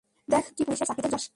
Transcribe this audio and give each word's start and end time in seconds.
দেখ, 0.31 0.43
তুই 0.45 0.53
কি 0.57 0.61
পুলিশের 0.67 0.87
চাকরিতে 0.89 1.07
যোগ 1.07 1.11
দিতে 1.11 1.17
চাস? 1.17 1.23